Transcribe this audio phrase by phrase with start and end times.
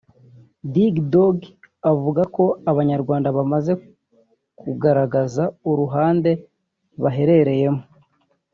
[0.73, 1.37] Dig Dog
[1.91, 3.71] avuga ko Abanyarwanda bamaze
[4.59, 6.31] kugaragaza uruhande
[7.03, 7.83] baherereyemo